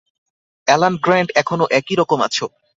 [0.67, 2.45] Alan Grant, এখনো একইরকম আছো।